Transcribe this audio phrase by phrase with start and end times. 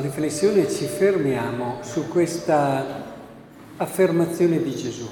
[0.00, 3.14] riflessione ci fermiamo su questa
[3.76, 5.08] affermazione di Gesù.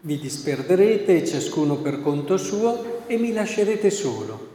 [0.00, 4.48] Vi disperderete ciascuno per conto suo e mi lascerete solo,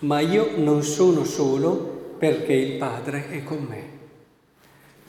[0.00, 3.82] ma io non sono solo perché il Padre è con me.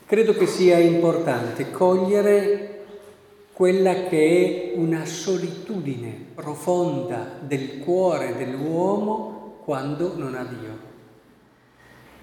[0.06, 2.86] Credo che sia importante cogliere
[3.54, 10.89] quella che è una solitudine profonda del cuore dell'uomo quando non ha Dio.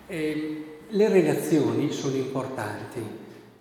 [0.08, 3.00] E le relazioni sono importanti,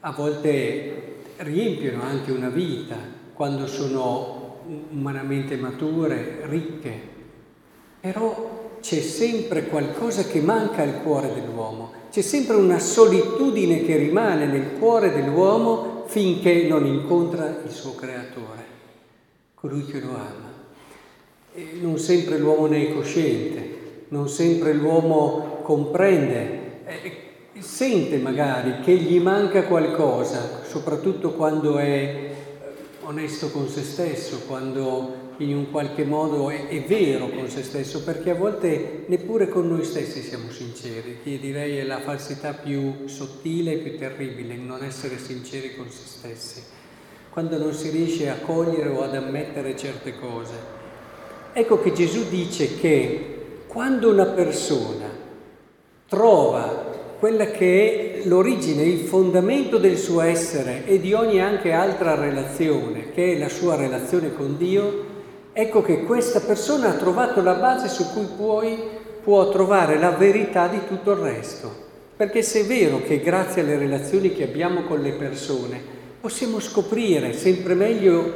[0.02, 2.96] a volte riempiono anche una vita
[3.34, 4.60] quando sono
[4.92, 7.14] umanamente mature, ricche,
[8.00, 14.46] però c'è sempre qualcosa che manca al cuore dell'uomo, c'è sempre una solitudine che rimane
[14.46, 18.64] nel cuore dell'uomo finché non incontra il suo creatore,
[19.56, 20.54] colui che lo ama.
[21.56, 23.75] E non sempre l'uomo ne è cosciente,
[24.10, 27.18] non sempre l'uomo comprende, eh,
[27.60, 32.34] sente magari che gli manca qualcosa, soprattutto quando è eh,
[33.02, 38.04] onesto con se stesso, quando in un qualche modo è, è, vero con se stesso,
[38.04, 43.08] perché a volte neppure con noi stessi siamo sinceri, che direi è la falsità più
[43.08, 46.62] sottile e più terribile, non essere sinceri con se stessi,
[47.30, 50.54] quando non si riesce a cogliere o ad ammettere certe cose.
[51.52, 53.35] Ecco che Gesù dice che
[53.76, 55.06] quando una persona
[56.08, 62.16] trova quella che è l'origine, il fondamento del suo essere e di ogni anche altra
[62.16, 65.04] relazione, che è la sua relazione con Dio,
[65.52, 68.82] ecco che questa persona ha trovato la base su cui poi
[69.22, 71.70] può trovare la verità di tutto il resto.
[72.16, 75.82] Perché se è vero che grazie alle relazioni che abbiamo con le persone
[76.22, 78.34] possiamo scoprire sempre meglio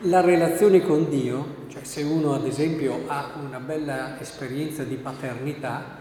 [0.00, 5.96] la relazione con Dio, cioè se uno ad esempio ha una bella esperienza di paternità,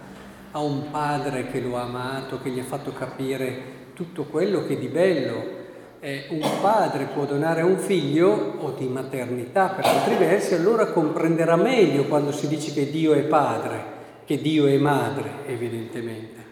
[0.52, 4.78] ha un padre che lo ha amato, che gli ha fatto capire tutto quello che
[4.78, 5.56] di bello
[6.00, 10.88] eh, un padre può donare a un figlio o di maternità per altri versi, allora
[10.88, 13.96] comprenderà meglio quando si dice che Dio è padre,
[14.26, 16.46] che Dio è madre, evidentemente.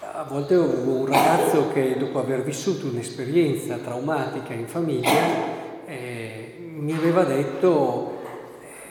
[0.00, 6.92] A volte avevo un ragazzo che dopo aver vissuto un'esperienza traumatica in famiglia eh, mi
[6.92, 8.13] aveva detto,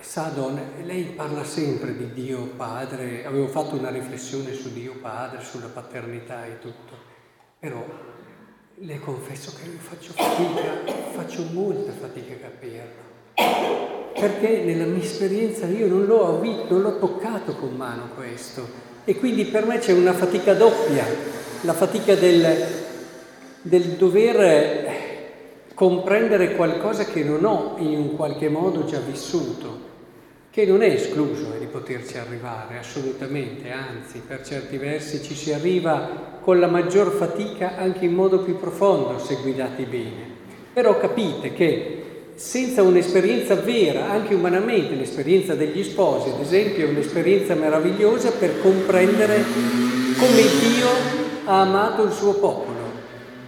[0.04, 5.68] Sadon, lei parla sempre di Dio Padre, avevo fatto una riflessione su Dio Padre, sulla
[5.68, 6.94] paternità e tutto,
[7.58, 7.84] però
[8.76, 14.12] le confesso che io faccio fatica, faccio molta fatica a capirlo.
[14.14, 18.68] Perché nella mia esperienza io non l'ho, non l'ho toccato con mano questo.
[19.06, 21.06] E quindi per me c'è una fatica doppia,
[21.62, 22.68] la fatica del,
[23.62, 25.02] del dover
[25.74, 29.92] comprendere qualcosa che non ho in un qualche modo già vissuto
[30.54, 36.38] che non è escluso di poterci arrivare, assolutamente, anzi, per certi versi ci si arriva
[36.42, 40.32] con la maggior fatica anche in modo più profondo se guidati bene.
[40.72, 42.04] Però capite che
[42.36, 49.44] senza un'esperienza vera, anche umanamente, l'esperienza degli sposi, ad esempio, è un'esperienza meravigliosa per comprendere
[50.20, 50.88] come Dio
[51.46, 52.92] ha amato il suo popolo,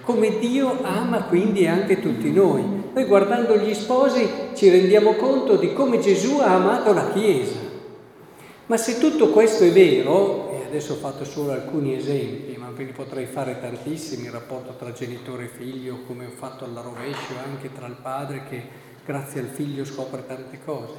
[0.01, 2.84] come Dio ama quindi anche tutti noi.
[2.95, 7.59] Noi guardando gli sposi ci rendiamo conto di come Gesù ha amato la Chiesa.
[8.67, 12.85] Ma se tutto questo è vero, e adesso ho fatto solo alcuni esempi, ma ve
[12.85, 17.33] ne potrei fare tantissimi, il rapporto tra genitore e figlio, come ho fatto alla rovescio,
[17.43, 18.63] anche tra il padre che
[19.05, 20.93] grazie al figlio scopre tante cose.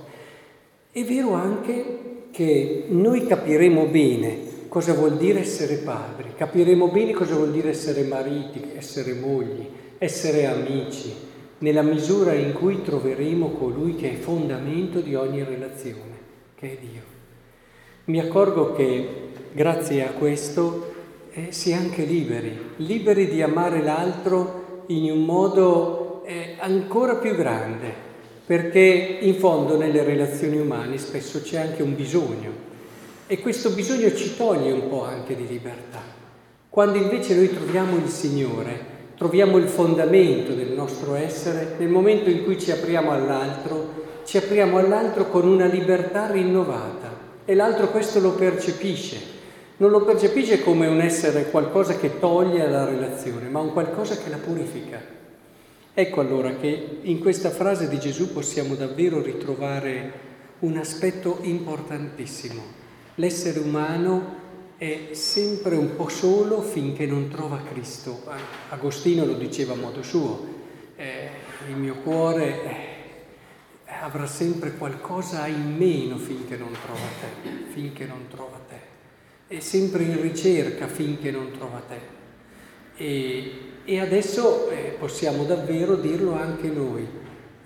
[0.90, 7.36] È vero anche che noi capiremo bene cosa vuol dire essere padri, capiremo bene cosa
[7.36, 14.12] vuol dire essere mariti, essere mogli, essere amici, nella misura in cui troveremo colui che
[14.12, 16.18] è fondamento di ogni relazione,
[16.54, 17.02] che è Dio.
[18.04, 19.08] Mi accorgo che
[19.52, 20.94] grazie a questo
[21.32, 27.34] eh, si è anche liberi, liberi di amare l'altro in un modo eh, ancora più
[27.34, 27.92] grande,
[28.44, 32.64] perché in fondo nelle relazioni umane spesso c'è anche un bisogno
[33.26, 36.00] e questo bisogno ci toglie un po' anche di libertà.
[36.68, 42.44] Quando invece noi troviamo il Signore, troviamo il fondamento del nostro essere nel momento in
[42.44, 48.32] cui ci apriamo all'altro, ci apriamo all'altro con una libertà rinnovata e l'altro questo lo
[48.32, 49.34] percepisce.
[49.78, 54.30] Non lo percepisce come un essere qualcosa che toglie la relazione, ma un qualcosa che
[54.30, 55.00] la purifica.
[55.92, 60.12] Ecco allora che in questa frase di Gesù possiamo davvero ritrovare
[60.60, 62.62] un aspetto importantissimo.
[63.16, 64.44] L'essere umano
[64.78, 68.22] è sempre un po' solo finché non trova Cristo.
[68.68, 70.54] Agostino lo diceva a modo suo,
[70.96, 71.30] eh,
[71.68, 78.26] il mio cuore eh, avrà sempre qualcosa in meno finché non trova te, finché non
[78.28, 79.54] trova te.
[79.54, 82.14] è sempre in ricerca finché non trova te.
[82.96, 83.52] E,
[83.84, 87.06] e adesso eh, possiamo davvero dirlo anche noi.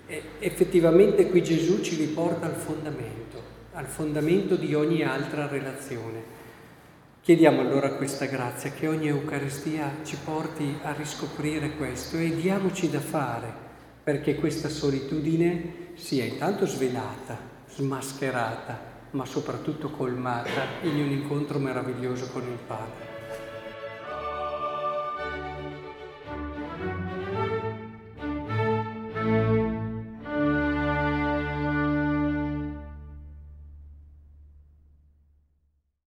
[0.07, 3.41] E effettivamente qui Gesù ci riporta al fondamento,
[3.73, 6.39] al fondamento di ogni altra relazione.
[7.23, 12.99] Chiediamo allora questa grazia che ogni Eucaristia ci porti a riscoprire questo e diamoci da
[12.99, 13.53] fare
[14.03, 17.37] perché questa solitudine sia intanto svelata,
[17.69, 18.79] smascherata,
[19.11, 23.10] ma soprattutto colmata in un incontro meraviglioso con il Padre.